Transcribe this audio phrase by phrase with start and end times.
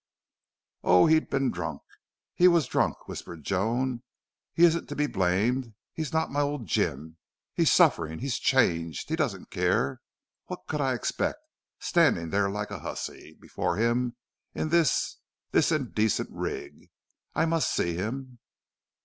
[0.83, 1.83] "Oh, he'd been drunk
[2.33, 4.01] he was drunk!" whispered Joan.
[4.51, 5.75] "He isn't to be blamed.
[5.93, 7.17] He's not my old Jim.
[7.53, 10.01] He's suffering he's changed he doesn't care.
[10.47, 11.37] What could I expect
[11.77, 14.15] standing there like a hussy before him
[14.55, 15.17] in this
[15.51, 16.89] this indecent rig?...
[17.35, 18.39] I must see him.